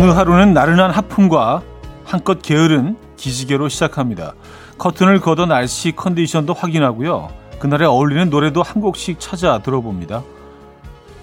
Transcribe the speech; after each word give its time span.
어느 0.00 0.12
하루는 0.12 0.54
나른한 0.54 0.92
하품과 0.92 1.60
한껏 2.06 2.40
게으른 2.40 2.96
기지개로 3.18 3.68
시작합니다. 3.68 4.32
커튼을 4.78 5.20
걷어 5.20 5.44
날씨 5.44 5.92
컨디션도 5.94 6.54
확인하고요. 6.54 7.28
그날에 7.58 7.84
어울리는 7.84 8.30
노래도 8.30 8.62
한 8.62 8.80
곡씩 8.80 9.20
찾아 9.20 9.58
들어봅니다. 9.58 10.22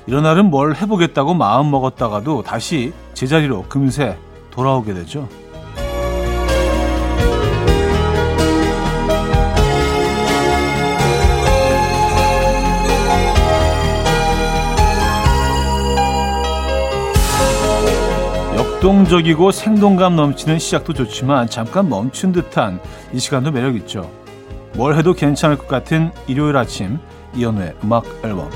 이런 0.06 0.22
날은 0.22 0.52
뭘 0.52 0.76
해보겠다고 0.76 1.34
마음 1.34 1.72
먹었다가도 1.72 2.44
다시 2.44 2.94
제자리로 3.16 3.64
금세 3.64 4.16
돌아오게 4.52 4.94
되죠. 4.94 5.28
역동적이고 18.78 19.50
생동감 19.50 20.16
넘치는 20.16 20.60
시작도 20.60 20.94
좋지만 20.94 21.48
잠깐 21.50 21.90
멈춘 21.90 22.32
듯한 22.32 22.80
이 23.12 23.18
시간도 23.18 23.52
매력있죠. 23.52 24.08
뭘 24.76 24.96
해도 24.96 25.14
괜찮을 25.14 25.58
것 25.58 25.68
같은 25.68 26.12
일요일 26.28 26.56
아침 26.58 27.00
이연우의 27.36 27.74
음악 27.84 28.06
앨범 28.24 28.52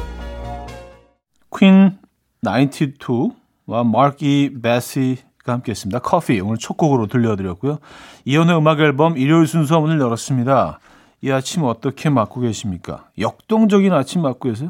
퀸 1.58 1.98
92와 2.46 3.84
마크 3.92 4.18
이 4.24 4.52
베시가 4.62 5.54
함께했습니다. 5.54 5.98
커피 6.00 6.40
오늘 6.40 6.58
첫 6.60 6.78
곡으로 6.78 7.08
들려드렸고요. 7.08 7.80
이연우의 8.26 8.60
음악 8.60 8.80
앨범 8.80 9.18
일요일 9.18 9.48
순서 9.48 9.80
문을 9.82 10.00
열었습니다. 10.00 10.78
이 11.22 11.32
아침 11.32 11.64
어떻게 11.64 12.12
맞고 12.12 12.42
계십니까? 12.42 13.10
역동적인 13.18 13.92
아침 13.92 14.22
맞고 14.22 14.50
계세요? 14.50 14.70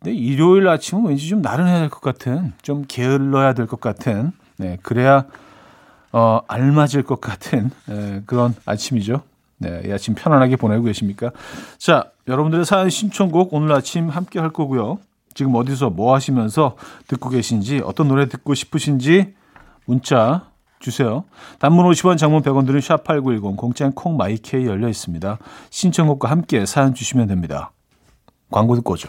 네, 0.00 0.12
일요일 0.12 0.66
아침은 0.68 1.06
왠지 1.06 1.28
좀 1.28 1.42
나른해야 1.42 1.78
될 1.78 1.90
것 1.90 2.00
같은, 2.00 2.54
좀 2.62 2.84
게을러야 2.88 3.52
될 3.54 3.66
것 3.66 3.80
같은 3.80 4.32
네, 4.58 4.76
그래야 4.82 5.24
어, 6.12 6.40
알맞을 6.48 7.02
것 7.04 7.20
같은 7.20 7.70
네, 7.86 8.22
그런 8.26 8.54
아침이죠. 8.66 9.22
네, 9.58 9.82
이 9.86 9.92
아침 9.92 10.14
편안하게 10.14 10.56
보내고 10.56 10.84
계십니까? 10.84 11.30
자, 11.78 12.10
여러분들의 12.28 12.64
사연 12.64 12.90
신청곡 12.90 13.52
오늘 13.52 13.72
아침 13.72 14.08
함께 14.08 14.38
할 14.38 14.50
거고요. 14.50 14.98
지금 15.34 15.54
어디서 15.54 15.90
뭐 15.90 16.14
하시면서 16.14 16.76
듣고 17.06 17.28
계신지, 17.28 17.80
어떤 17.84 18.08
노래 18.08 18.28
듣고 18.28 18.54
싶으신지 18.54 19.34
문자 19.84 20.50
주세요. 20.80 21.24
단문 21.58 21.88
50원, 21.90 22.18
장문 22.18 22.42
100원 22.42 22.66
들은 22.66 22.80
샵8910, 22.80 23.56
공짜인 23.56 23.92
콩 23.92 24.16
마이케이 24.16 24.66
열려 24.66 24.88
있습니다. 24.88 25.38
신청곡과 25.70 26.30
함께 26.30 26.66
사연 26.66 26.94
주시면 26.94 27.26
됩니다. 27.26 27.72
광고 28.50 28.76
듣고 28.76 28.94
오죠. 28.94 29.08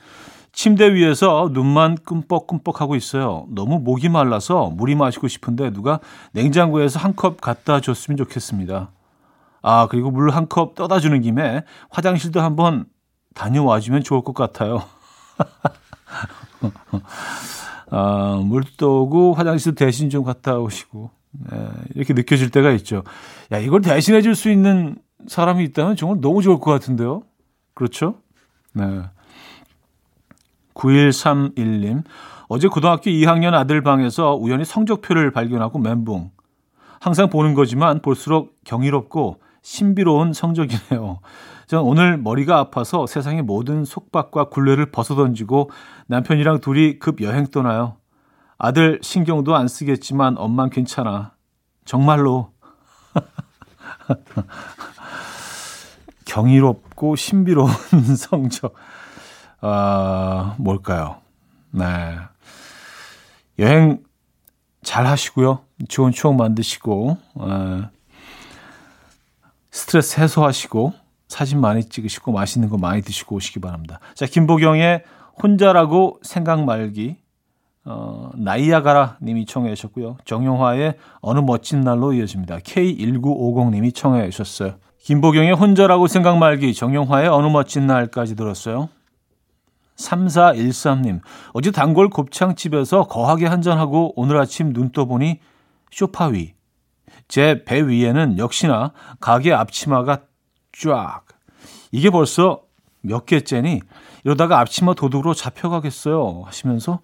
침대 0.53 0.93
위에서 0.93 1.49
눈만 1.53 1.95
끔뻑끔뻑 2.03 2.81
하고 2.81 2.95
있어요. 2.95 3.45
너무 3.49 3.79
목이 3.79 4.09
말라서 4.09 4.69
물이 4.69 4.95
마시고 4.95 5.27
싶은데 5.27 5.71
누가 5.71 5.99
냉장고에서 6.33 6.99
한 6.99 7.15
컵 7.15 7.39
갖다 7.41 7.79
줬으면 7.81 8.17
좋겠습니다. 8.17 8.91
아, 9.61 9.87
그리고 9.89 10.11
물 10.11 10.29
한 10.31 10.47
컵 10.49 10.75
떠다 10.75 10.99
주는 10.99 11.21
김에 11.21 11.63
화장실도 11.89 12.41
한번 12.41 12.85
다녀와 13.33 13.79
주면 13.79 14.03
좋을 14.03 14.23
것 14.23 14.33
같아요. 14.33 14.83
아, 17.89 18.41
물도 18.43 19.03
오고 19.03 19.33
화장실 19.33 19.75
대신 19.75 20.09
좀 20.09 20.23
갔다 20.23 20.57
오시고 20.57 21.11
네, 21.49 21.57
이렇게 21.95 22.13
느껴질 22.13 22.49
때가 22.49 22.71
있죠. 22.71 23.03
야, 23.51 23.57
이걸 23.57 23.81
대신해 23.81 24.21
줄 24.21 24.35
수 24.35 24.49
있는 24.49 24.95
사람이 25.27 25.63
있다면 25.65 25.95
정말 25.95 26.19
너무 26.21 26.41
좋을 26.41 26.59
것 26.59 26.71
같은데요. 26.71 27.23
그렇죠? 27.73 28.15
네. 28.73 29.01
9131님. 30.81 32.03
어제 32.47 32.67
고등학교 32.67 33.11
2학년 33.11 33.53
아들 33.53 33.81
방에서 33.81 34.35
우연히 34.35 34.65
성적표를 34.65 35.31
발견하고 35.31 35.79
멘붕. 35.79 36.31
항상 36.99 37.29
보는 37.29 37.53
거지만 37.53 38.01
볼수록 38.01 38.55
경이롭고 38.65 39.41
신비로운 39.61 40.33
성적이네요. 40.33 41.19
전 41.67 41.83
오늘 41.83 42.17
머리가 42.17 42.57
아파서 42.57 43.07
세상의 43.07 43.43
모든 43.43 43.85
속박과 43.85 44.49
굴레를 44.49 44.91
벗어던지고 44.91 45.69
남편이랑 46.07 46.59
둘이 46.59 46.99
급 46.99 47.21
여행 47.21 47.47
떠나요. 47.47 47.95
아들 48.57 48.99
신경도 49.01 49.55
안 49.55 49.67
쓰겠지만 49.67 50.37
엄만 50.37 50.69
괜찮아. 50.69 51.33
정말로. 51.85 52.51
경이롭고 56.25 57.15
신비로운 57.15 57.71
성적. 58.17 58.75
아, 59.61 60.55
뭘까요? 60.57 61.17
네. 61.71 62.17
여행 63.59 64.03
잘 64.83 65.05
하시고요. 65.05 65.59
좋은 65.87 66.11
추억 66.11 66.35
만드시고, 66.35 67.17
어, 67.35 67.89
스트레스 69.69 70.19
해소하시고, 70.19 70.93
사진 71.27 71.61
많이 71.61 71.85
찍으시고 71.85 72.33
맛있는 72.33 72.69
거 72.69 72.77
많이 72.77 73.01
드시고 73.01 73.37
오시기 73.37 73.61
바랍니다. 73.61 73.99
자, 74.15 74.25
김보경의 74.25 75.03
혼자라고 75.41 76.19
생각 76.23 76.65
말기 76.65 77.15
어, 77.85 78.31
나이아가라 78.35 79.17
님이 79.21 79.45
청해 79.45 79.73
주셨고요. 79.73 80.17
정용화의 80.25 80.97
어느 81.21 81.39
멋진 81.39 81.81
날로 81.81 82.13
이어집니다. 82.13 82.57
K1950 82.59 83.71
님이 83.71 83.93
청해 83.93 84.29
주셨어요. 84.29 84.75
김보경의 84.99 85.53
혼자라고 85.53 86.07
생각 86.07 86.37
말기 86.37 86.73
정용화의 86.73 87.29
어느 87.29 87.47
멋진 87.47 87.87
날까지 87.87 88.35
들었어요. 88.35 88.89
3413님, 89.97 91.21
어제 91.53 91.71
단골 91.71 92.09
곱창집에서 92.09 93.03
거하게 93.07 93.47
한잔하고 93.47 94.13
오늘 94.15 94.37
아침 94.39 94.73
눈 94.73 94.91
떠보니 94.91 95.39
쇼파 95.91 96.27
위. 96.27 96.53
제 97.27 97.63
배 97.65 97.81
위에는 97.87 98.37
역시나 98.37 98.93
가게 99.19 99.53
앞치마가 99.53 100.21
쫙. 100.71 101.23
이게 101.91 102.09
벌써 102.09 102.61
몇 103.01 103.25
개째니 103.25 103.81
이러다가 104.23 104.59
앞치마 104.59 104.93
도둑으로 104.93 105.33
잡혀가겠어요. 105.33 106.43
하시면서 106.45 106.99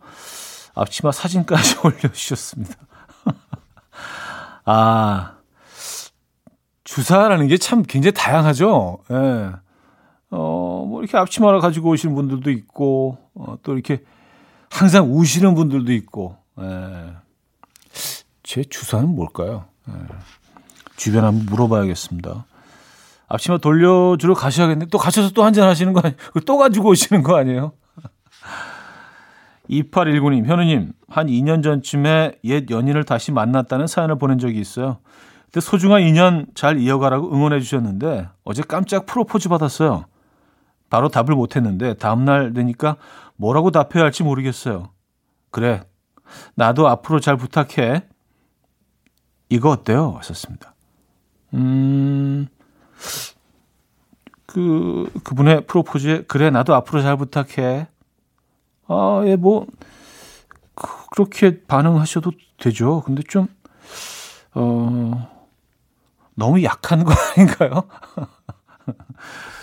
앞치마 0.76 1.12
사진까지 1.12 1.78
올려주셨습니다. 1.84 2.76
아, 4.66 5.34
주사라는 6.84 7.48
게 7.48 7.58
참 7.58 7.84
굉장히 7.84 8.14
다양하죠. 8.14 9.00
예. 9.12 9.52
어, 10.30 10.86
뭐 10.88 11.02
이렇게 11.02 11.18
앞치마를 11.18 11.60
가지고 11.60 11.90
오시는 11.90 12.16
분들도 12.16 12.52
있고, 12.52 13.18
어, 13.34 13.58
또 13.64 13.74
이렇게 13.74 14.04
항상 14.70 15.14
우시는 15.14 15.56
분들도 15.56 15.94
있고, 15.94 16.38
예. 16.60 17.14
제 18.44 18.64
주사는 18.64 19.08
뭘까요? 19.08 19.66
예. 19.90 19.94
주변에 20.98 21.26
한번 21.26 21.46
물어봐야겠습니다. 21.46 22.46
앞치마 23.28 23.58
돌려주러 23.60 24.34
가셔야겠네. 24.34 24.86
또 24.88 24.98
가셔서 24.98 25.32
또 25.32 25.44
한잔 25.44 25.68
하시는 25.68 25.94
거 25.94 26.00
아니에요? 26.00 26.18
또 26.46 26.58
가지고 26.58 26.90
오시는 26.90 27.24
거 27.24 27.36
아니에요? 27.38 27.74
2819님, 29.70 30.46
현우님, 30.46 30.94
한 31.10 31.28
2년 31.28 31.62
전쯤에 31.62 32.40
옛 32.46 32.70
연인을 32.70 33.04
다시 33.04 33.32
만났다는 33.32 33.88
사연을 33.88 34.18
보낸 34.18 34.40
적이 34.40 34.60
있어요. 34.60 35.00
그때 35.46 35.60
소중한 35.60 36.02
인연 36.02 36.46
잘 36.56 36.80
이어가라고 36.80 37.34
응원해 37.34 37.60
주셨는데 37.60 38.30
어제 38.44 38.64
깜짝 38.64 39.06
프로포즈 39.06 39.50
받았어요. 39.50 40.06
바로 40.90 41.10
답을 41.10 41.36
못 41.36 41.56
했는데 41.56 41.94
다음날 41.96 42.54
되니까 42.54 42.98
뭐라고 43.36 43.72
답해야 43.72 44.04
할지 44.04 44.24
모르겠어요. 44.24 44.92
그래, 45.52 45.84
나도 46.56 46.88
앞으로 46.88 47.20
잘 47.20 47.38
부탁해. 47.38 48.08
이거 49.50 49.70
어때요? 49.70 50.16
하셨습니다. 50.18 50.76
음, 51.54 52.48
그, 54.46 55.10
그분의 55.24 55.66
프로포즈에, 55.68 56.24
그래, 56.24 56.50
나도 56.50 56.74
앞으로 56.76 57.02
잘 57.02 57.16
부탁해. 57.18 57.88
아, 58.88 59.24
예, 59.26 59.36
뭐, 59.36 59.68
그, 60.76 60.88
그렇게 61.12 61.64
반응하셔도 61.66 62.32
되죠. 62.58 63.02
근데 63.06 63.22
좀, 63.28 63.48
어, 64.54 65.30
너무 66.36 66.64
약한 66.64 67.04
거 67.04 67.14
아닌가요? 67.14 67.84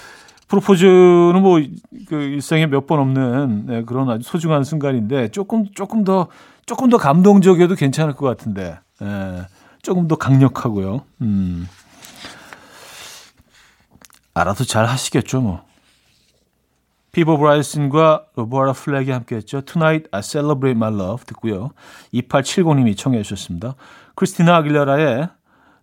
프로포즈는 0.61 1.43
뭐 1.43 1.61
그 2.07 2.17
일생에 2.17 2.67
몇 2.67 2.87
번 2.87 3.01
없는 3.01 3.67
네, 3.67 3.83
그런 3.85 4.11
아주 4.11 4.29
소중한 4.29 4.63
순간인데 4.65 5.29
조금 5.29 5.67
조금 5.75 6.05
더 6.05 6.29
조금 6.67 6.89
더 6.91 6.99
감동적이어도 6.99 7.75
괜찮을 7.75 8.15
것 8.15 8.27
같은데 8.27 8.79
예, 9.03 9.47
조금 9.83 10.07
더 10.09 10.17
강력하고요. 10.17 11.03
음. 11.23 11.67
알아서 14.35 14.65
잘 14.65 14.87
하시겠죠 14.87 15.41
뭐. 15.41 15.63
피보 17.13 17.37
브라이슨과 17.37 18.25
로버타 18.35 18.73
플랙이 18.73 19.11
함께했죠. 19.11 19.61
Tonight 19.63 20.09
I 20.11 20.21
Celebrate 20.23 20.77
My 20.77 20.93
Love 20.93 21.25
듣고요. 21.27 21.71
2870님이 22.13 22.97
청해 22.97 23.23
주셨습니다. 23.23 23.77
크리스티나 24.17 24.57
아길레라의 24.57 25.29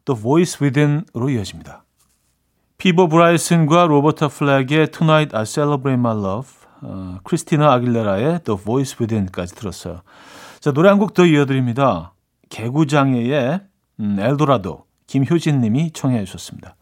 The 0.06 0.22
Voice 0.22 0.58
Within으로 0.62 1.30
이어집니다. 1.30 1.86
피보 2.82 3.10
브라이슨과 3.10 3.86
로버타 3.86 4.30
플랙의 4.30 4.90
Tonight 4.90 5.38
I 5.38 5.46
Celebrate 5.46 6.00
My 6.00 6.18
Love, 6.18 6.50
어, 6.82 7.20
크리스티나 7.24 7.72
아길레라의 7.74 8.40
The 8.44 8.60
Voice 8.60 8.96
Within까지 9.00 9.54
들었어요. 9.54 10.02
자 10.60 10.72
노래 10.72 10.90
한 10.90 10.98
곡 10.98 11.14
더 11.14 11.24
이어드립니다. 11.28 12.14
개구장애의 12.50 13.62
음, 14.00 14.20
엘도라도 14.20 14.86
김효진 15.06 15.62
님이 15.62 15.92
청해 15.92 16.26
주셨습니다. 16.26 16.76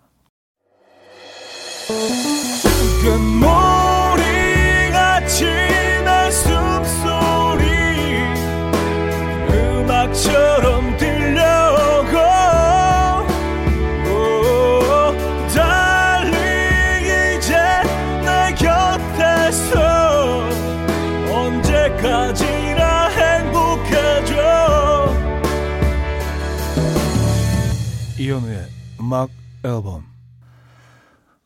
이현우의 28.30 28.68
음악 29.02 29.30
앨범 29.64 30.06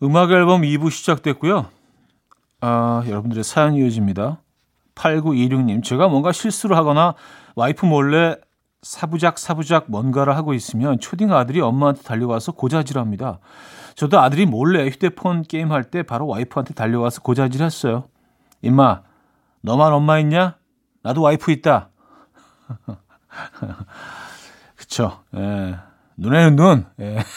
음악 0.01 0.31
앨범 0.31 0.63
2부 0.63 0.91
시작됐고요. 0.91 1.68
아, 2.59 3.03
여러분들의 3.07 3.45
사연 3.45 3.75
이어집니다. 3.75 4.41
8926님, 4.95 5.81
제가 5.81 6.09
뭔가 6.09 6.33
실수를 6.33 6.75
하거나 6.75 7.15
와이프 7.56 7.85
몰래 7.85 8.35
사부작 8.81 9.39
사부작 9.39 9.85
뭔가를 9.88 10.35
하고 10.35 10.53
있으면 10.53 11.00
초딩 11.00 11.31
아들이 11.31 11.62
엄마한테 11.62 12.01
달려와서 12.01 12.51
고자질합니다. 12.51 13.39
저도 13.95 14.19
아들이 14.19 14.45
몰래 14.45 14.85
휴대폰 14.89 15.44
게임할 15.44 15.85
때 15.85 16.03
바로 16.03 16.27
와이프한테 16.27 16.74
달려와서 16.74 17.21
고자질했어요. 17.21 18.09
임마, 18.62 19.03
너만 19.62 19.94
엄마 19.94 20.19
있냐? 20.19 20.57
나도 21.01 21.21
와이프 21.21 21.50
있다. 21.51 21.91
그쵸. 24.75 25.24
예. 25.38 25.93
눈에는 26.18 26.56
눈. 26.56 26.86
예. 27.00 27.24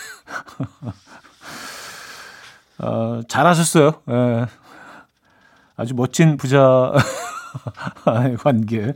어, 2.78 3.20
잘하셨어요. 3.28 4.02
예. 4.10 4.46
아주 5.76 5.94
멋진 5.94 6.36
부자 6.36 6.92
관계. 8.38 8.92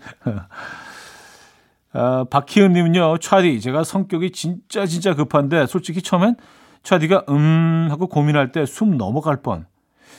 아, 1.93 2.25
박희은 2.31 2.73
님은요, 2.73 3.19
차디, 3.19 3.61
제가 3.61 3.85
성격이 3.85 4.33
진짜 4.33 4.87
진짜 4.87 5.15
급한데, 5.15 5.67
솔직히 5.67 6.03
처음엔 6.03 6.37
차디가 6.83 7.25
음 7.29 7.89
하고 7.91 8.07
고민할 8.07 8.53
때 8.53 8.65
숨 8.65 8.97
넘어갈 8.97 9.43
뻔. 9.43 9.67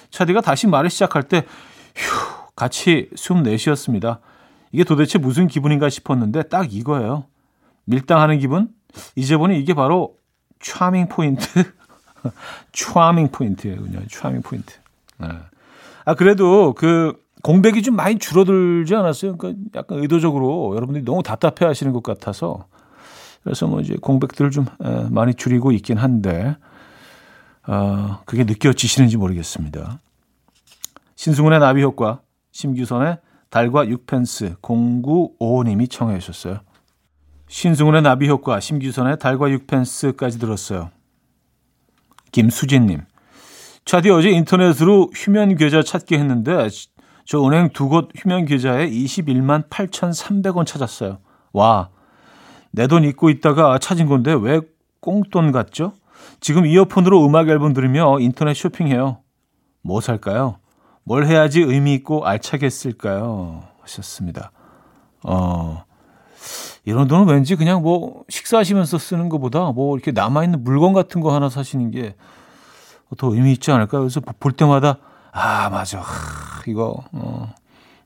차디가 0.10 0.42
다시 0.42 0.68
말을 0.68 0.90
시작할 0.90 1.24
때, 1.24 1.46
휴, 1.96 2.52
같이 2.56 3.10
숨 3.16 3.44
내쉬었습니다. 3.44 4.19
이게 4.72 4.84
도대체 4.84 5.18
무슨 5.18 5.48
기분인가 5.48 5.90
싶었는데, 5.90 6.44
딱 6.44 6.74
이거예요. 6.74 7.25
밀당하는 7.86 8.40
기분? 8.40 8.69
이제 9.16 9.38
보니 9.38 9.60
이게 9.60 9.74
바로 9.74 10.16
차밍 10.60 11.08
포인트. 11.08 11.46
차밍 12.72 13.30
포인트예요. 13.30 13.78
차밍 14.10 14.42
포인트. 14.42 14.76
네. 15.18 15.28
아, 16.06 16.16
그래도 16.16 16.74
그, 16.74 17.14
공백이 17.44 17.82
좀 17.82 17.96
많이 17.96 18.20
줄어들지 18.20 18.96
않았어요? 18.96 19.38
그러니까 19.38 19.80
약간 19.80 20.00
의도적으로 20.00 20.76
여러분들이 20.76 21.04
너무 21.04 21.24
답답해 21.24 21.68
하시는 21.68 21.92
것 21.92 22.04
같아서 22.04 22.68
그래서 23.44 23.66
뭐 23.66 23.82
이제 23.82 23.96
공백들을 24.00 24.52
좀 24.52 24.66
많이 25.10 25.34
줄이고 25.34 25.72
있긴 25.72 25.98
한데 25.98 26.56
어, 27.68 28.20
그게 28.26 28.44
느껴지시는지 28.44 29.18
모르겠습니다. 29.18 30.00
신승훈의 31.16 31.60
나비 31.60 31.84
효과, 31.84 32.22
심규선의 32.52 33.20
달과 33.50 33.86
6펜스 33.86 34.58
0955님이 34.62 35.90
청해 35.90 36.20
주셨어요. 36.20 36.60
신승훈의 37.56 38.01
나비 38.01 38.30
효과, 38.30 38.62
심규선의 38.62 39.19
달과 39.19 39.48
6펜스까지 39.50 40.39
들었어요. 40.39 40.89
김수진님, 42.31 43.01
차디 43.83 44.09
어제 44.09 44.30
인터넷으로 44.30 45.09
휴면 45.13 45.57
계좌 45.57 45.83
찾기 45.83 46.15
했는데 46.15 46.69
저 47.25 47.45
은행 47.45 47.69
두 47.69 47.89
곳 47.89 48.09
휴면 48.15 48.45
계좌에 48.45 48.89
21만 48.89 49.68
8,300원 49.69 50.65
찾았어요. 50.65 51.19
와, 51.51 51.89
내 52.71 52.88
돈 52.88 53.03
잊고 53.03 53.30
있다가 53.30 53.77
찾은 53.80 54.06
건데 54.06 54.33
왜 54.33 54.62
꽁돈 55.01 55.51
같죠? 55.51 55.92
지금 56.39 56.65
이어폰으로 56.65 57.25
음악 57.25 57.50
앨범 57.50 57.74
들으며 57.74 58.18
인터넷 58.21 58.54
쇼핑해요. 58.54 59.18
뭐 59.83 60.00
살까요? 60.00 60.56
뭘 61.04 61.25
해야지 61.25 61.59
의미 61.59 61.95
있고 61.95 62.25
알차게 62.25 62.69
쓸까요? 62.69 63.63
하셨습니다. 63.81 64.54
어, 65.24 65.83
이런 66.86 67.08
돈은 67.08 67.28
왠지 67.34 67.56
그냥 67.56 67.82
뭐 67.82 68.24
식사하시면서 68.30 68.98
쓰는 68.98 69.30
것보다 69.30 69.72
뭐 69.72 69.96
이렇게 69.96 70.12
남아있는 70.12 70.64
물건 70.64 70.94
같은 70.94 71.22
거 71.22 71.34
하나 71.34 71.50
사시는 71.50 71.92
게 71.92 72.16
더 73.18 73.34
의미 73.34 73.52
있지 73.52 73.70
않을까요? 73.72 74.02
그래서 74.04 74.21
볼 74.40 74.54
때마다 74.54 74.98
아, 75.33 75.69
맞아. 75.69 76.00
하, 76.00 76.62
이거, 76.68 77.04
어, 77.12 77.54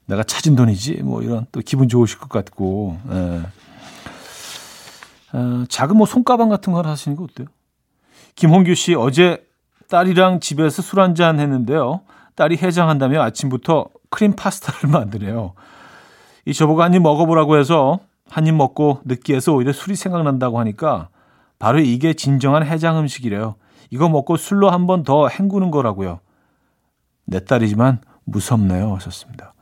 내가 0.08 0.24
찾은 0.24 0.56
돈이지. 0.56 1.02
뭐 1.04 1.22
이런 1.22 1.46
또 1.52 1.60
기분 1.64 1.88
좋으실 1.90 2.18
것 2.20 2.30
같고, 2.30 2.98
예. 3.12 3.42
어, 5.34 5.66
작은 5.70 5.98
뭐 5.98 6.06
손가방 6.06 6.50
같은 6.50 6.74
거 6.74 6.82
하시는 6.82 7.18
거 7.18 7.24
어때요? 7.24 7.48
김홍규 8.36 8.76
씨, 8.76 8.96
어제 8.96 9.46
딸이랑 9.90 10.40
집에서 10.40 10.82
술 10.82 11.00
한잔 11.02 11.40
했는데요. 11.40 12.02
딸이 12.36 12.58
해장한다며 12.58 13.22
아침부터 13.22 13.88
크림 14.10 14.36
파스타를 14.36 14.90
만드네요. 14.92 15.54
이 16.46 16.54
저보고 16.54 16.84
한 16.84 16.94
입 16.94 17.02
먹어보라고 17.02 17.58
해서 17.58 18.00
한 18.30 18.48
입 18.48 18.56
먹고 18.56 19.02
느끼해서 19.06 19.54
오히려 19.54 19.72
술이 19.72 19.96
생각난다고 19.96 20.60
하니까 20.60 21.10
바로 21.60 21.80
이게 21.80 22.14
진정한 22.14 22.66
해장 22.66 22.98
음식이래요. 23.00 23.56
이거 23.92 24.10
먹고 24.10 24.36
술로 24.38 24.70
한 24.72 24.88
번 24.88 25.04
더 25.04 25.28
헹구는 25.28 25.72
거라고요. 25.72 26.20
내 27.26 27.44
딸이지만 27.44 28.02
무섭네요. 28.26 28.96
하셨습니다. 28.96 29.54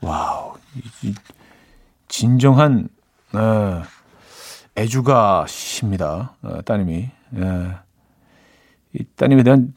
와우. 0.00 0.54
이, 1.02 1.14
진정한, 2.08 2.88
에, 3.34 4.80
애주가십니다. 4.82 6.34
어, 6.42 6.62
따님이. 6.64 6.94
에, 6.94 7.10
이 8.94 9.04
따님에 9.16 9.42
대한 9.42 9.74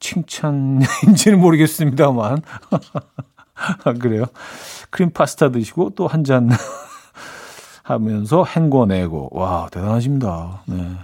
칭찬인지는 0.00 1.40
모르겠습니다만. 1.40 2.42
그래요. 4.00 4.26
크림 4.90 5.10
파스타 5.10 5.50
드시고 5.50 5.90
또 5.90 6.06
한 6.08 6.24
잔 6.24 6.50
하면서 7.82 8.44
헹궈내고. 8.44 9.30
와, 9.32 9.68
대단하십니다. 9.70 10.62
네. 10.66 10.96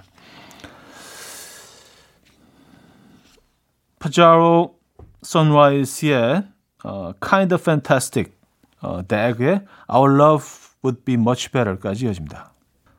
파자로 3.99 4.78
Sunrise의 5.25 6.44
어, 6.85 7.12
Kind 7.20 7.52
of 7.54 7.62
Fantastic, 7.62 8.32
어, 8.80 9.02
덱의 9.06 9.64
Our 9.92 10.14
Love 10.14 10.47
Would 10.85 11.04
Be 11.04 11.14
Much 11.14 11.50
Better까지 11.50 12.06
이어집니다. 12.06 12.52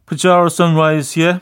Pajaro 0.05 0.47
Sunrise의 0.47 1.39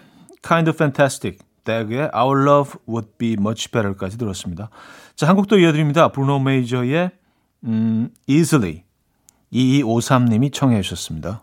Kind 0.48 0.70
of 0.70 0.78
Fantastic, 0.78 1.40
덱의 1.64 2.12
Our 2.16 2.48
Love 2.48 2.80
Would 2.88 3.10
Be 3.18 3.34
Much 3.34 3.72
Better까지 3.72 4.18
들었습니다. 4.18 4.70
자, 5.16 5.28
한곡도 5.28 5.58
이어드립니다. 5.60 6.10
브루노 6.10 6.40
메이저의 6.40 7.12
음, 7.64 8.10
Easily 8.28 8.84
2253님이 9.52 10.54
청해 10.54 10.82
주셨습니다. 10.82 11.42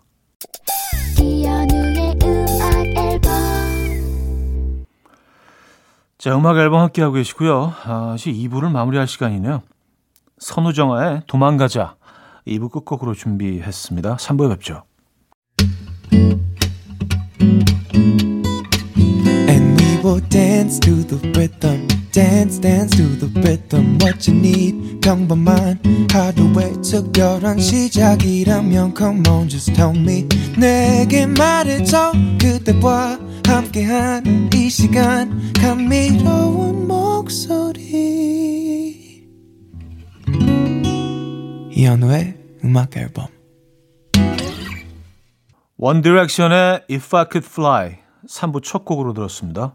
자, 6.25 6.35
음악 6.35 6.57
앨범 6.57 6.81
함께하고 6.81 7.17
계시고요. 7.17 7.75
아, 7.85 8.15
이제 8.17 8.33
2부를 8.33 8.71
마무리할 8.71 9.07
시간이네요. 9.07 9.61
선우정아의 10.39 11.25
도망가자 11.27 11.97
2부 12.47 12.71
끝곡으로 12.71 13.13
준비했습니다. 13.13 14.17
3부에 14.17 14.49
뵙죠. 14.49 14.85
And 19.51 19.83
we 19.83 20.01
will 20.03 20.27
dance 20.31 20.81
to 20.81 21.07
the 21.07 21.21
rhythm. 21.35 21.94
Dance 22.15 22.61
dance 22.61 22.97
to 22.97 23.19
the 23.19 23.27
rhythm 23.41 23.99
what 24.01 24.31
you 24.31 24.39
need 24.39 25.01
평범한 25.01 25.81
하루의 26.13 26.81
특별한 26.81 27.59
시작이라면 27.59 28.95
come 28.97 29.29
on 29.29 29.49
just 29.49 29.75
tell 29.75 29.99
me 29.99 30.29
내게 30.57 31.27
말해줘 31.27 32.13
그대와 32.41 33.19
함께한 33.45 34.49
이 34.55 34.71
시간 34.71 35.53
감미로운 35.55 36.87
목소리 36.87 37.75
이현우의 41.73 42.39
음악 42.65 42.97
앨범 42.97 43.27
원 45.77 46.01
디렉션의 46.01 46.85
If 46.89 47.17
I 47.17 47.25
Could 47.31 47.49
Fly 47.51 47.97
3부 48.29 48.63
첫 48.63 48.85
곡으로 48.85 49.13
들었습니다. 49.13 49.75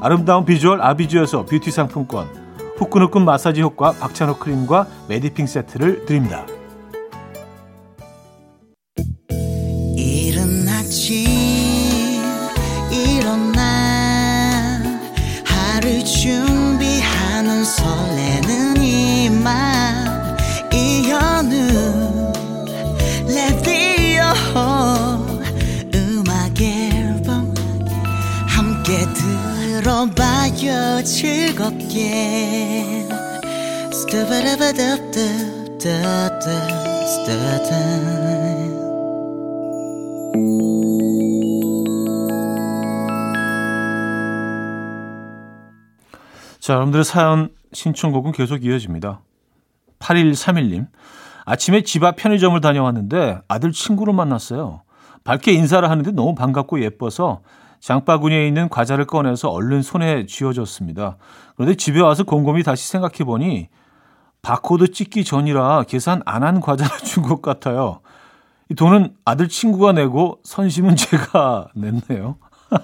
아름다운 0.00 0.44
비주얼 0.44 0.82
아비주에서 0.82 1.46
뷰티 1.46 1.70
상품권, 1.70 2.28
후끈후끈 2.76 3.24
마사지 3.24 3.62
효과 3.62 3.92
박찬호 3.92 4.38
크림과 4.38 4.86
메디핑 5.08 5.46
세트를 5.46 6.04
드립니다. 6.06 6.46
즐겁게 31.66 33.08
스타바라바답답답답 33.92 36.40
자, 46.60 46.72
여러분들의 46.72 47.04
사연 47.04 47.50
신청곡은 47.72 48.32
계속 48.32 48.64
이어집니다. 48.64 49.20
8131님. 49.98 50.86
아침에 51.44 51.82
집 51.82 52.04
앞 52.04 52.16
편의점을 52.16 52.60
다녀왔는데 52.60 53.40
아들 53.48 53.72
친구를 53.72 54.14
만났어요. 54.14 54.82
밝게 55.24 55.52
인사를 55.52 55.88
하는데 55.88 56.10
너무 56.12 56.34
반갑고 56.34 56.82
예뻐서 56.82 57.40
장바구니에 57.80 58.46
있는 58.46 58.68
과자를 58.68 59.06
꺼내서 59.06 59.50
얼른 59.50 59.82
손에 59.82 60.26
쥐어줬습니다. 60.26 61.16
그런데 61.56 61.74
집에 61.76 62.00
와서 62.00 62.24
곰곰이 62.24 62.62
다시 62.62 62.88
생각해 62.88 63.24
보니 63.24 63.68
바코드 64.42 64.92
찍기 64.92 65.24
전이라 65.24 65.84
계산 65.84 66.22
안 66.24 66.42
한 66.42 66.60
과자를 66.60 66.98
준 67.04 67.22
것 67.22 67.42
같아요. 67.42 68.00
이 68.70 68.74
돈은 68.74 69.14
아들 69.24 69.48
친구가 69.48 69.92
내고 69.92 70.40
선심은 70.44 70.94
제가 70.96 71.68
냈네요. 71.74 72.36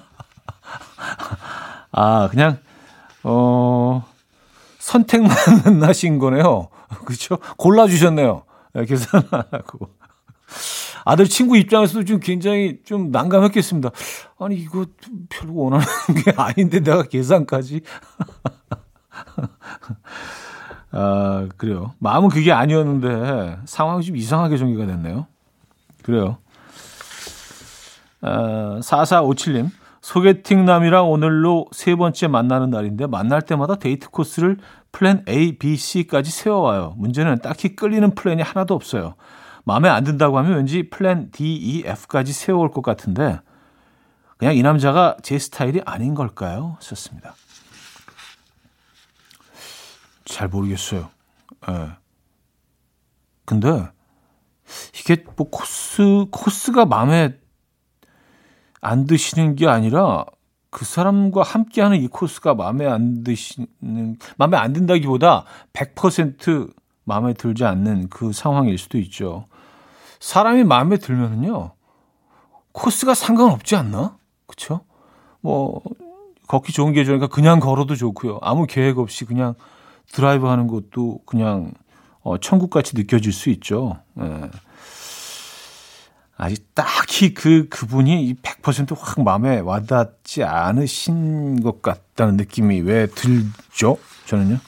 아, 1.92 2.28
그냥 2.30 2.58
어, 3.24 4.04
선택만 4.78 5.30
하신 5.82 6.18
거네요. 6.18 6.68
그렇죠? 7.04 7.38
골라 7.56 7.86
주셨네요. 7.86 8.42
네, 8.74 8.84
계산 8.86 9.22
안 9.30 9.42
하고. 9.50 9.88
아들 11.04 11.28
친구 11.28 11.56
입장에서도 11.56 12.04
좀 12.04 12.20
굉장히 12.20 12.78
좀 12.84 13.10
난감했겠습니다. 13.10 13.90
아니, 14.38 14.56
이거 14.56 14.86
별로 15.28 15.54
원하는 15.54 15.84
게 16.24 16.32
아닌데 16.36 16.80
내가 16.80 17.02
계산까지. 17.02 17.80
아, 20.92 21.48
그래요. 21.56 21.94
마음은 21.98 22.28
그게 22.28 22.52
아니었는데 22.52 23.58
상황이 23.64 24.04
좀 24.04 24.16
이상하게 24.16 24.58
전개가 24.58 24.86
됐네요. 24.86 25.26
그래요. 26.02 26.38
아, 28.20 28.78
4457님. 28.82 29.70
소개팅 30.02 30.64
남이랑 30.64 31.10
오늘로 31.10 31.66
세 31.70 31.94
번째 31.94 32.26
만나는 32.26 32.70
날인데 32.70 33.06
만날 33.06 33.40
때마다 33.40 33.76
데이트 33.76 34.10
코스를 34.10 34.58
플랜 34.90 35.24
A, 35.28 35.58
B, 35.58 35.76
C까지 35.76 36.30
세워와요. 36.30 36.94
문제는 36.98 37.38
딱히 37.38 37.76
끌리는 37.76 38.14
플랜이 38.14 38.42
하나도 38.42 38.74
없어요. 38.74 39.14
마음에 39.64 39.88
안 39.88 40.04
든다고 40.04 40.38
하면 40.38 40.56
왠지 40.56 40.88
플랜 40.90 41.30
D, 41.30 41.54
E, 41.54 41.82
F까지 41.86 42.32
세워올 42.32 42.70
것 42.70 42.82
같은데 42.82 43.40
그냥 44.36 44.56
이 44.56 44.62
남자가 44.62 45.16
제 45.22 45.38
스타일이 45.38 45.80
아닌 45.84 46.14
걸까요? 46.14 46.76
썼습니다. 46.80 47.34
잘 50.24 50.48
모르겠어요. 50.48 51.10
예. 51.68 51.90
근데 53.44 53.88
이게 54.98 55.24
뭐 55.36 55.48
코스 55.50 56.26
코스가 56.30 56.86
마음에 56.86 57.38
안 58.80 59.06
드시는 59.06 59.54
게 59.54 59.68
아니라 59.68 60.24
그 60.70 60.84
사람과 60.84 61.42
함께하는 61.42 62.02
이 62.02 62.08
코스가 62.08 62.54
마음에 62.54 62.86
안 62.86 63.22
드시는 63.22 64.16
마음에 64.38 64.56
안 64.56 64.72
든다기보다 64.72 65.44
100% 65.72 66.72
마음에 67.04 67.34
들지 67.34 67.64
않는 67.64 68.08
그 68.08 68.32
상황일 68.32 68.78
수도 68.78 68.98
있죠. 68.98 69.46
사람이 70.22 70.62
마음에 70.62 70.98
들면은요 70.98 71.72
코스가 72.70 73.12
상관없지 73.12 73.74
않나? 73.74 74.16
그렇죠? 74.46 74.82
뭐 75.40 75.82
걷기 76.46 76.72
좋은 76.72 76.92
게 76.92 77.04
좋으니까 77.04 77.26
그냥 77.26 77.58
걸어도 77.58 77.96
좋고요. 77.96 78.38
아무 78.40 78.66
계획 78.66 78.98
없이 78.98 79.24
그냥 79.24 79.54
드라이브 80.12 80.46
하는 80.46 80.68
것도 80.68 81.20
그냥 81.26 81.72
어, 82.22 82.38
천국같이 82.38 82.96
느껴질 82.96 83.32
수 83.32 83.50
있죠. 83.50 83.98
예. 84.20 84.50
아직 86.36 86.72
딱히 86.74 87.34
그 87.34 87.68
그분이 87.68 88.36
100%확 88.42 89.22
마음에 89.24 89.58
와닿지 89.58 90.44
않으신 90.44 91.62
것 91.62 91.82
같다는 91.82 92.36
느낌이 92.36 92.80
왜 92.82 93.06
들죠? 93.06 93.98
저는요. 94.26 94.58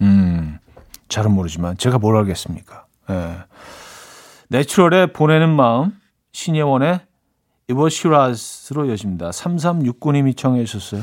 음, 0.00 0.58
잘은 1.08 1.30
모르지만 1.32 1.76
제가 1.76 1.98
뭘 1.98 2.16
알겠습니까? 2.16 2.86
예. 3.10 3.36
내추럴의 4.48 5.12
보내는 5.12 5.54
마음 5.54 5.92
신예원의 6.32 7.00
이버시라스로 7.68 8.88
여집니다. 8.90 9.30
3369님이 9.30 10.36
청해 10.36 10.64
주셨어요. 10.64 11.02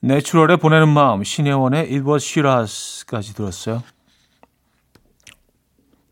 내추럴에 0.00 0.56
보내는 0.56 0.88
마음, 0.88 1.20
Was 1.20 2.26
Shiraz까지 2.26 3.34
들었어요. 3.34 3.82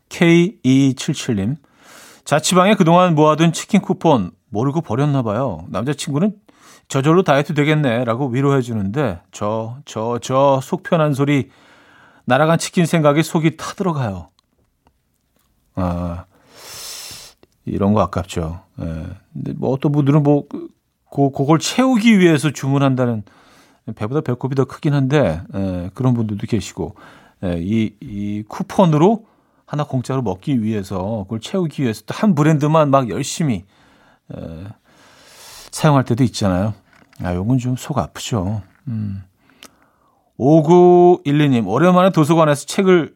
K277님, 0.09 1.57
자취방에 2.23 2.75
그동안 2.75 3.15
모아둔 3.15 3.51
치킨 3.51 3.81
쿠폰 3.81 4.31
모르고 4.49 4.81
버렸나 4.81 5.23
봐요. 5.23 5.65
남자친구는 5.69 6.35
저절로 6.87 7.23
다이어트 7.23 7.53
되겠네 7.53 8.05
라고 8.05 8.27
위로해 8.27 8.61
주는데 8.61 9.19
저, 9.31 9.77
저, 9.85 10.19
저 10.21 10.59
속 10.61 10.83
편한 10.83 11.13
소리 11.13 11.49
날아간 12.25 12.57
치킨 12.57 12.85
생각에 12.85 13.21
속이 13.21 13.57
타들어가요. 13.57 14.29
아, 15.75 16.25
이런 17.65 17.93
거 17.93 18.01
아깝죠. 18.01 18.61
예. 18.81 19.05
근데 19.33 19.53
뭐 19.53 19.71
어떤 19.71 19.91
분들은 19.91 20.23
뭐, 20.23 20.45
고, 21.09 21.31
그걸 21.31 21.59
채우기 21.59 22.19
위해서 22.19 22.51
주문한다는 22.51 23.23
배보다 23.95 24.21
배꼽이 24.21 24.55
더 24.55 24.65
크긴 24.65 24.93
한데, 24.93 25.41
예, 25.53 25.89
그런 25.93 26.13
분들도 26.13 26.47
계시고, 26.47 26.95
예, 27.43 27.57
이, 27.59 27.95
이 28.01 28.43
쿠폰으로 28.47 29.25
하나 29.65 29.83
공짜로 29.83 30.21
먹기 30.21 30.61
위해서, 30.63 31.23
그걸 31.23 31.39
채우기 31.39 31.83
위해서 31.83 32.01
또 32.05 32.13
한 32.15 32.35
브랜드만 32.35 32.89
막 32.89 33.09
열심히, 33.09 33.63
예, 34.35 34.67
사용할 35.71 36.03
때도 36.05 36.23
있잖아요. 36.23 36.73
아, 37.23 37.33
요건 37.35 37.57
좀 37.59 37.75
속 37.77 37.97
아프죠. 37.97 38.61
음. 38.87 39.23
5912님, 40.37 41.67
오랜만에 41.67 42.11
도서관에서 42.11 42.65
책을 42.65 43.14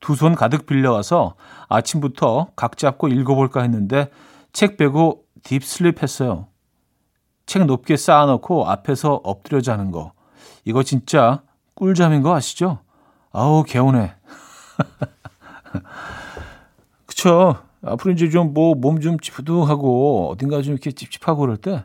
두 0.00 0.14
손 0.14 0.34
가득 0.34 0.66
빌려와서 0.66 1.34
아침부터 1.68 2.48
각 2.56 2.76
잡고 2.76 3.08
읽어볼까 3.08 3.62
했는데 3.62 4.10
책 4.52 4.76
빼고 4.76 5.24
딥슬립 5.42 6.02
했어요. 6.02 6.48
책 7.46 7.64
높게 7.66 7.96
쌓아놓고 7.96 8.68
앞에서 8.68 9.20
엎드려 9.24 9.60
자는 9.60 9.90
거. 9.90 10.12
이거 10.64 10.82
진짜 10.82 11.42
꿀잠인 11.74 12.22
거 12.22 12.34
아시죠? 12.34 12.80
아우, 13.32 13.62
개운해. 13.64 14.14
그쵸. 17.06 17.56
앞으로 17.82 18.12
이제 18.12 18.28
좀 18.30 18.52
뭐 18.52 18.74
몸 18.74 19.00
좀 19.00 19.18
찌푸둥하고 19.20 20.30
어딘가 20.30 20.60
좀 20.62 20.72
이렇게 20.72 20.90
찝찝하고 20.90 21.40
그럴 21.40 21.56
때 21.56 21.84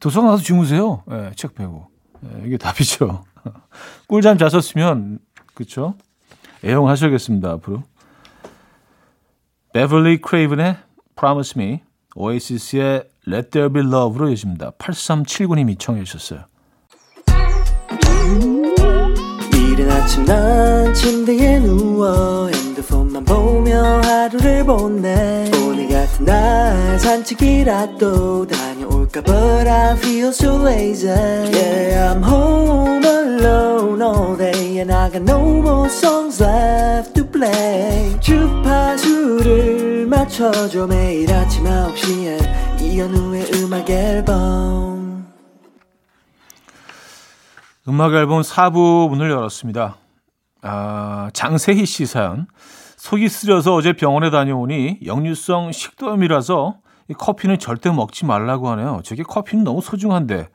도서관 0.00 0.30
가서 0.30 0.42
주무세요. 0.42 1.02
예, 1.10 1.32
책 1.36 1.54
빼고. 1.54 1.88
예, 2.24 2.46
이게 2.46 2.56
답이죠. 2.56 3.24
꿀잠 4.06 4.38
자셨으면, 4.38 5.18
그쵸? 5.54 5.94
애용하셔야겠습니다, 6.64 7.50
앞으로. 7.52 7.82
베벌리 9.72 10.20
크레이븐의 10.20 10.76
Promise 11.16 11.60
Me, 11.60 11.80
오에시스의 12.16 13.04
Let 13.28 13.50
There 13.50 13.72
Be 13.72 13.82
Love로 13.82 14.30
여집니다. 14.30 14.70
8379님이 14.72 15.78
청해 15.78 16.04
주셨어요. 16.04 16.44
이른 19.52 19.90
아침 19.90 20.24
난 20.24 20.94
침대에 20.94 21.58
누워 21.58 22.48
핸드폰만 22.48 23.24
보며 23.24 24.00
하루를 24.02 24.64
보내 24.64 25.50
오늘 25.66 25.88
같은 25.88 26.24
날 26.24 26.98
산책이라도 27.00 28.46
다녀올까 28.46 29.20
But 29.22 29.68
I 29.68 29.96
feel 29.96 30.28
so 30.28 30.64
lazy 30.64 31.08
Yeah 31.10 32.14
I'm 32.14 32.22
home 32.22 33.04
alone 33.04 34.00
all 34.00 34.36
day 34.36 34.78
And 34.78 34.92
I 34.92 35.10
got 35.10 35.22
no 35.22 35.40
more 35.60 35.88
songs 35.88 36.33
맞춰줘 40.34 40.88
매일 40.88 41.32
아침 41.32 41.62
9시에 41.62 42.80
이현우의 42.82 43.52
음악 43.54 43.88
앨범 43.88 45.32
음악 47.86 48.12
앨범 48.14 48.42
4부 48.42 49.10
문을 49.10 49.30
열었습니다. 49.30 49.96
아, 50.62 51.30
장세희 51.32 51.86
씨 51.86 52.06
사연. 52.06 52.48
속이 52.96 53.28
쓰려서 53.28 53.74
어제 53.74 53.92
병원에 53.92 54.30
다녀오니 54.30 55.00
역류성 55.04 55.70
식도염이라서 55.70 56.78
이 57.10 57.14
커피는 57.14 57.60
절대 57.60 57.90
먹지 57.92 58.24
말라고 58.24 58.70
하네요. 58.70 59.02
저게 59.04 59.22
커피는 59.22 59.62
너무 59.62 59.80
소중한데. 59.80 60.48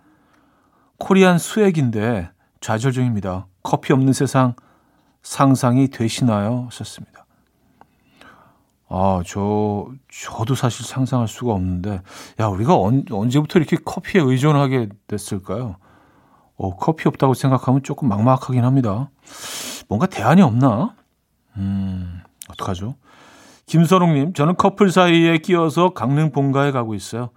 코리안 0.97 1.37
수액인데 1.37 2.31
좌절 2.59 2.91
중입니다. 2.91 3.47
커피 3.63 3.93
없는 3.93 4.11
세상 4.11 4.55
상상이 5.21 5.87
되시나요? 5.87 6.65
하셨습니다. 6.65 7.18
아, 8.89 9.21
저, 9.25 9.87
저도 10.11 10.55
사실 10.55 10.85
상상할 10.85 11.27
수가 11.27 11.53
없는데, 11.53 12.01
야, 12.39 12.47
우리가 12.47 12.75
언, 12.75 13.05
언제부터 13.09 13.59
이렇게 13.59 13.77
커피에 13.77 14.21
의존하게 14.21 14.89
됐을까요? 15.07 15.75
어, 16.57 16.75
커피 16.75 17.07
없다고 17.07 17.35
생각하면 17.35 17.83
조금 17.83 18.09
막막하긴 18.09 18.65
합니다. 18.65 19.11
뭔가 19.87 20.07
대안이 20.07 20.41
없나? 20.41 20.95
음, 21.57 22.21
어떡하죠? 22.49 22.95
김선웅님, 23.67 24.33
저는 24.33 24.55
커플 24.55 24.91
사이에 24.91 25.37
끼어서 25.37 25.91
강릉 25.91 26.31
본가에 26.31 26.71
가고 26.71 26.95
있어요. 26.95 27.29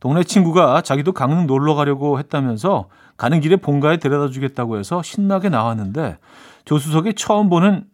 동네 0.00 0.24
친구가 0.24 0.82
자기도 0.82 1.12
강릉 1.12 1.46
놀러 1.46 1.74
가려고 1.74 2.18
했다면서 2.18 2.88
가는 3.16 3.40
길에 3.40 3.56
본가에 3.56 3.98
데려다 3.98 4.28
주겠다고 4.28 4.78
해서 4.78 5.02
신나게 5.02 5.48
나왔는데 5.48 6.18
조수석에 6.64 7.12
처음 7.12 7.48
보는 7.48 7.84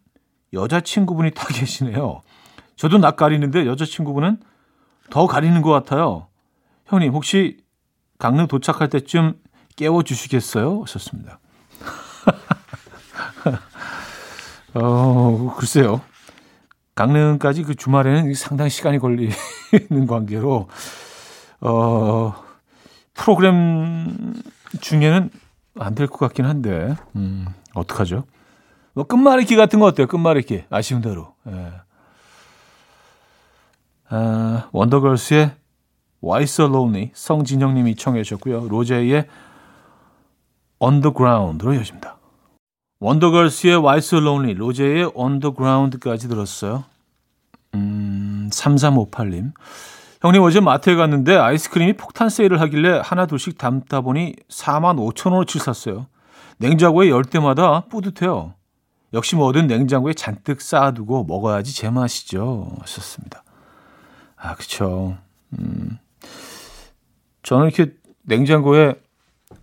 여자친구분이 0.51 1.31
타 1.31 1.47
계시네요. 1.53 2.21
저도 2.75 2.97
낯 2.97 3.15
가리는데 3.15 3.65
여자친구분은 3.65 4.37
더 5.09 5.27
가리는 5.27 5.61
것 5.61 5.71
같아요. 5.71 6.27
형님, 6.87 7.13
혹시 7.13 7.57
강릉 8.19 8.47
도착할 8.47 8.89
때쯤 8.89 9.35
깨워 9.75 10.03
주시겠어요? 10.03 10.81
하셨습니다. 10.81 11.39
어, 14.75 15.53
글쎄요. 15.57 16.01
강릉까지 16.95 17.63
그 17.63 17.75
주말에는 17.75 18.33
상당히 18.35 18.69
시간이 18.69 18.99
걸리는 18.99 19.33
관계로, 20.07 20.67
어, 21.61 22.33
프로그램 23.13 24.33
중에는 24.81 25.29
안 25.79 25.95
될 25.95 26.07
것 26.07 26.19
같긴 26.19 26.45
한데, 26.45 26.95
음, 27.15 27.47
어떡하죠? 27.73 28.25
뭐, 28.93 29.05
끝말잇기 29.05 29.55
같은 29.55 29.79
거 29.79 29.87
어때요? 29.87 30.05
끝말잇기. 30.07 30.65
아쉬운 30.69 31.01
대로. 31.01 31.33
예. 31.47 31.71
아, 34.15 34.69
원더걸스의 34.71 35.55
Why 36.23 36.43
So 36.43 36.67
Lonely 36.67 37.09
성진영님이 37.15 37.95
청해 37.95 38.21
주셨고요. 38.21 38.67
로제의 38.69 39.27
Ground로 40.79 41.73
이어집니다. 41.73 42.17
원더걸스의 42.99 43.77
Why 43.77 43.97
So 43.97 44.19
Lonely, 44.19 44.53
로제의 44.53 45.11
Ground까지 45.15 46.27
들었어요. 46.27 46.83
음, 47.73 48.51
3358님. 48.53 49.53
형님 50.21 50.43
어제 50.43 50.59
마트에 50.59 50.95
갔는데 50.95 51.35
아이스크림이 51.35 51.93
폭탄 51.93 52.29
세일을 52.29 52.61
하길래 52.61 53.01
하나 53.03 53.25
둘씩 53.25 53.57
담다 53.57 54.01
보니 54.01 54.35
4만 54.47 54.95
5천 54.95 55.31
원어치 55.31 55.57
샀어요. 55.57 56.05
냉장고에 56.59 57.09
열 57.09 57.25
때마다 57.25 57.85
뿌듯해요. 57.89 58.53
역시 59.13 59.35
뭐든 59.35 59.65
냉장고에 59.65 60.13
잔뜩 60.13 60.61
쌓아두고 60.61 61.23
먹어야지 61.23 61.75
제맛이죠. 61.75 62.77
하셨습니다. 62.81 63.43
아, 64.43 64.55
그쵸. 64.55 65.17
음, 65.57 65.97
저는 67.43 67.67
이렇게 67.69 67.93
냉장고에, 68.23 68.95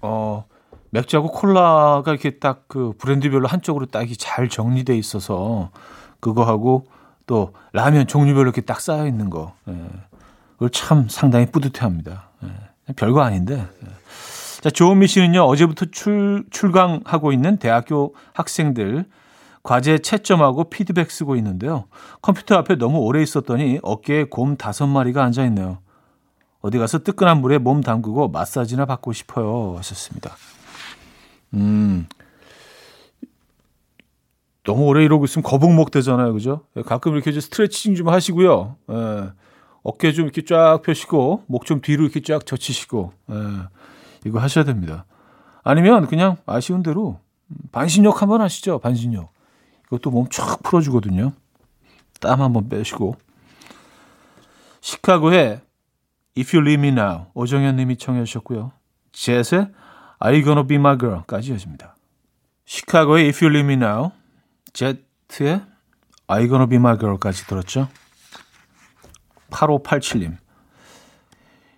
어, 0.00 0.44
맥주하고 0.90 1.30
콜라가 1.30 2.04
이렇게 2.08 2.38
딱 2.38 2.64
그 2.70 2.92
브랜드별로 2.98 3.48
한쪽으로 3.48 3.86
딱이 3.86 4.16
잘 4.16 4.48
정리돼 4.48 4.96
있어서 4.96 5.70
그거하고 6.20 6.86
또 7.26 7.52
라면 7.72 8.06
종류별로 8.06 8.44
이렇게 8.44 8.60
딱 8.60 8.80
쌓여 8.80 9.06
있는 9.06 9.28
거. 9.28 9.54
예. 9.68 9.74
그걸 10.52 10.70
참 10.70 11.08
상당히 11.08 11.46
뿌듯해 11.46 11.80
합니다. 11.80 12.28
예. 12.44 12.92
별거 12.94 13.22
아닌데. 13.22 13.66
예. 13.82 13.88
자, 14.60 14.70
조은미 14.70 15.08
씨는요, 15.08 15.42
어제부터 15.42 15.86
출, 15.90 16.44
출강하고 16.50 17.32
있는 17.32 17.56
대학교 17.56 18.14
학생들 18.34 19.04
과제 19.62 19.98
채점하고 19.98 20.64
피드백 20.70 21.10
쓰고 21.10 21.36
있는데요. 21.36 21.84
컴퓨터 22.22 22.56
앞에 22.56 22.76
너무 22.76 22.98
오래 22.98 23.22
있었더니 23.22 23.78
어깨에 23.82 24.24
곰 24.24 24.56
다섯 24.56 24.86
마리가 24.86 25.22
앉아 25.24 25.44
있네요. 25.46 25.78
어디 26.62 26.78
가서 26.78 26.98
뜨끈한 27.00 27.40
물에 27.40 27.58
몸 27.58 27.80
담그고 27.82 28.28
마사지나 28.28 28.86
받고 28.86 29.12
싶어요. 29.12 29.76
하셨습니다. 29.78 30.34
음. 31.54 32.06
너무 34.64 34.84
오래 34.84 35.04
이러고 35.04 35.24
있으면 35.24 35.42
거북목 35.42 35.90
되잖아요. 35.90 36.32
그죠? 36.32 36.62
가끔 36.86 37.14
이렇게 37.14 37.32
스트레칭 37.38 37.94
좀 37.94 38.08
하시고요. 38.08 38.76
예. 38.90 39.30
어깨 39.82 40.12
좀 40.12 40.26
이렇게 40.26 40.44
쫙 40.44 40.82
펴시고, 40.82 41.44
목 41.46 41.64
좀 41.64 41.80
뒤로 41.80 42.04
이렇게 42.04 42.20
쫙 42.20 42.44
젖히시고, 42.44 43.12
예. 43.30 43.34
이거 44.26 44.38
하셔야 44.38 44.64
됩니다. 44.64 45.06
아니면 45.62 46.06
그냥 46.06 46.36
아쉬운 46.44 46.82
대로 46.82 47.18
반신욕 47.72 48.20
한번 48.20 48.42
하시죠. 48.42 48.78
반신욕. 48.80 49.32
이것도 49.90 50.10
몸 50.10 50.28
쫙 50.30 50.62
풀어주거든요. 50.62 51.32
땀 52.20 52.40
한번 52.40 52.68
빼시고. 52.68 53.16
시카고의 54.80 55.60
If 56.38 56.56
You 56.56 56.66
Leave 56.66 56.88
Me 56.88 56.88
Now 56.88 57.26
오정현 57.34 57.76
님이 57.76 57.96
청해 57.96 58.24
주셨고요. 58.24 58.72
젯의 59.12 59.68
Are 60.22 60.36
You 60.36 60.44
Gonna 60.44 60.66
Be 60.66 60.76
My 60.76 60.96
Girl까지 60.96 61.50
이어집니다. 61.50 61.96
시카고의 62.64 63.26
If 63.26 63.44
You 63.44 63.54
Leave 63.54 63.74
Me 63.74 63.82
Now, 63.82 64.12
제트의 64.72 65.62
Are 66.30 66.38
You 66.38 66.48
Gonna 66.48 66.68
Be 66.68 66.76
My 66.76 66.96
Girl까지 66.98 67.46
들었죠. 67.46 67.88
8587님. 69.50 70.36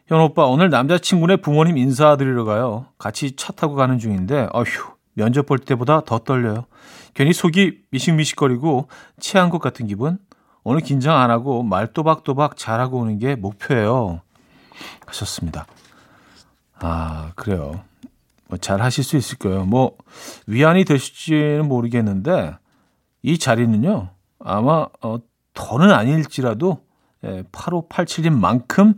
현 0.06 0.20
오빠, 0.20 0.44
오늘 0.44 0.68
남자친구네 0.68 1.36
부모님 1.36 1.78
인사드리러 1.78 2.44
가요. 2.44 2.86
같이 2.98 3.34
차 3.36 3.52
타고 3.52 3.74
가는 3.74 3.98
중인데, 3.98 4.48
어휴, 4.52 4.91
면접 5.14 5.46
볼 5.46 5.58
때보다 5.58 6.02
더 6.04 6.18
떨려요. 6.18 6.66
괜히 7.14 7.32
속이 7.32 7.82
미식미식거리고 7.90 8.88
체한 9.20 9.50
것 9.50 9.58
같은 9.60 9.86
기분? 9.86 10.18
오늘 10.64 10.80
긴장 10.80 11.18
안 11.18 11.30
하고 11.30 11.62
말 11.62 11.92
또박또박 11.92 12.56
잘하고 12.56 12.98
오는 12.98 13.18
게 13.18 13.34
목표예요. 13.34 14.20
하셨습니다. 15.06 15.66
아, 16.80 17.32
그래요. 17.34 17.84
뭐 18.48 18.58
잘 18.60 18.82
하실 18.82 19.02
수 19.02 19.16
있을 19.16 19.38
거예요. 19.38 19.64
뭐, 19.64 19.96
위안이 20.46 20.84
되실지는 20.84 21.66
모르겠는데, 21.66 22.56
이 23.22 23.38
자리는요, 23.38 24.10
아마, 24.40 24.86
어, 25.00 25.18
더는 25.54 25.90
아닐지라도, 25.90 26.84
예, 27.24 27.42
8587님만큼 27.52 28.96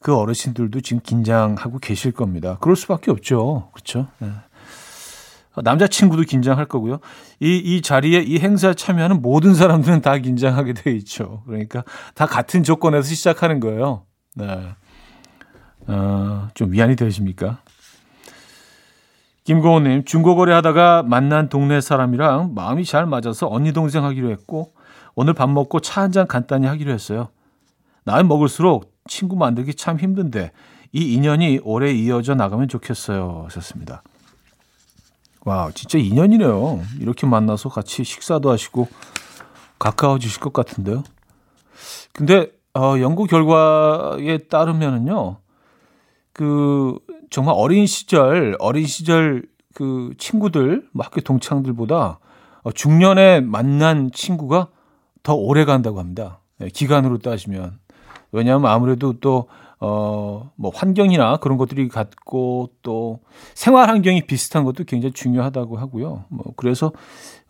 그 0.00 0.14
어르신들도 0.14 0.80
지금 0.82 1.00
긴장하고 1.02 1.78
계실 1.78 2.12
겁니다. 2.12 2.58
그럴 2.60 2.76
수밖에 2.76 3.10
없죠. 3.10 3.70
그렇죠? 3.72 4.06
예. 4.22 4.26
남자친구도 5.62 6.22
긴장할 6.22 6.66
거고요. 6.66 6.98
이, 7.40 7.56
이 7.56 7.82
자리에 7.82 8.20
이 8.20 8.38
행사에 8.38 8.74
참여하는 8.74 9.22
모든 9.22 9.54
사람들은 9.54 10.00
다 10.00 10.18
긴장하게 10.18 10.72
돼 10.74 10.90
있죠. 10.92 11.42
그러니까 11.46 11.84
다 12.14 12.26
같은 12.26 12.62
조건에서 12.62 13.14
시작하는 13.14 13.60
거예요. 13.60 14.04
네. 14.34 14.68
어, 15.86 16.48
좀 16.54 16.72
위안이 16.72 16.96
되십니까? 16.96 17.58
김고은님, 19.44 20.04
중고거래 20.04 20.54
하다가 20.54 21.02
만난 21.02 21.48
동네 21.50 21.80
사람이랑 21.82 22.54
마음이 22.54 22.84
잘 22.86 23.04
맞아서 23.04 23.46
언니 23.50 23.72
동생 23.72 24.02
하기로 24.04 24.30
했고, 24.30 24.72
오늘 25.14 25.34
밥 25.34 25.50
먹고 25.50 25.80
차 25.80 26.00
한 26.00 26.12
잔 26.12 26.26
간단히 26.26 26.66
하기로 26.66 26.90
했어요. 26.90 27.28
나이 28.04 28.24
먹을수록 28.24 28.90
친구 29.06 29.36
만들기 29.36 29.74
참 29.74 29.98
힘든데, 29.98 30.50
이 30.92 31.12
인연이 31.12 31.60
오래 31.62 31.92
이어져 31.92 32.34
나가면 32.34 32.68
좋겠어요. 32.68 33.42
하셨습니다. 33.44 34.02
와, 35.44 35.70
진짜 35.74 35.98
인연이네요. 35.98 36.80
이렇게 37.00 37.26
만나서 37.26 37.68
같이 37.68 38.02
식사도 38.02 38.50
하시고 38.50 38.88
가까워지실 39.78 40.40
것 40.40 40.52
같은데요. 40.52 41.04
근데 42.12 42.50
어, 42.74 42.98
연구 43.00 43.24
결과에 43.24 44.38
따르면은요, 44.48 45.36
그 46.32 46.98
정말 47.30 47.54
어린 47.56 47.86
시절 47.86 48.56
어린 48.58 48.86
시절 48.86 49.44
그 49.74 50.12
친구들 50.18 50.88
뭐 50.92 51.04
학교 51.04 51.20
동창들보다 51.20 52.18
어, 52.62 52.72
중년에 52.72 53.40
만난 53.40 54.10
친구가 54.12 54.68
더 55.22 55.34
오래 55.34 55.64
간다고 55.64 55.98
합니다. 55.98 56.40
예, 56.60 56.68
기간으로 56.68 57.18
따지면 57.18 57.78
왜냐하면 58.32 58.70
아무래도 58.70 59.14
또 59.20 59.48
어, 59.86 60.50
뭐 60.56 60.70
환경이나 60.74 61.36
그런 61.36 61.58
것들이 61.58 61.88
같고 61.88 62.70
또 62.80 63.20
생활 63.52 63.90
환경이 63.90 64.22
비슷한 64.22 64.64
것도 64.64 64.84
굉장히 64.84 65.12
중요하다고 65.12 65.76
하고요. 65.76 66.24
뭐 66.30 66.54
그래서 66.56 66.90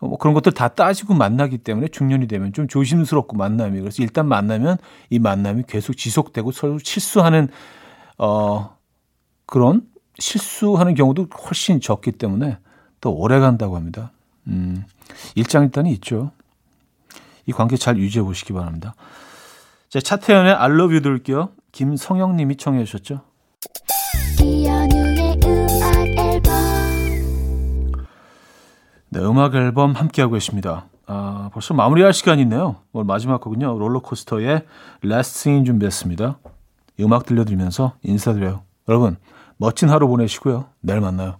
뭐 0.00 0.18
그런 0.18 0.34
것들 0.34 0.50
다 0.50 0.66
따지고 0.66 1.14
만나기 1.14 1.58
때문에 1.58 1.86
중년이 1.86 2.26
되면 2.26 2.52
좀 2.52 2.66
조심스럽고 2.66 3.36
만남이 3.36 3.78
그래서 3.78 4.02
일단 4.02 4.26
만나면 4.26 4.78
이 5.10 5.20
만남이 5.20 5.62
계속 5.68 5.96
지속되고 5.96 6.50
서로 6.50 6.80
실수하는 6.82 7.46
어 8.18 8.76
그런 9.46 9.82
실수하는 10.18 10.96
경우도 10.96 11.28
훨씬 11.44 11.80
적기 11.80 12.10
때문에 12.10 12.58
더 13.00 13.10
오래 13.10 13.38
간다고 13.38 13.76
합니다. 13.76 14.10
음, 14.48 14.82
일장일단이 15.36 15.92
있죠. 15.92 16.32
이 17.46 17.52
관계 17.52 17.76
잘 17.76 17.96
유지해 17.96 18.24
보시기 18.24 18.52
바랍니다. 18.52 18.96
자, 19.88 20.00
차태현의 20.00 20.54
you 20.54 21.00
들을게요. 21.00 21.50
김성영 21.74 22.36
님이 22.36 22.56
청해 22.56 22.84
주셨죠. 22.84 23.20
네, 29.08 29.20
음악 29.20 29.56
앨범 29.56 29.92
함께하고 29.92 30.34
계십니다. 30.34 30.86
아, 31.06 31.50
벌써 31.52 31.74
마무리할 31.74 32.12
시간이 32.12 32.42
있네요. 32.42 32.76
오늘 32.92 33.06
마지막 33.06 33.40
곡은요. 33.40 33.76
롤러코스터의 33.76 34.64
Last 35.04 35.48
Sing 35.48 35.66
준비했습니다. 35.66 36.38
음악 37.00 37.26
들려드리면서 37.26 37.94
인사드려요. 38.04 38.62
여러분, 38.88 39.16
멋진 39.56 39.90
하루 39.90 40.06
보내시고요. 40.06 40.66
내일 40.80 41.00
만나요. 41.00 41.38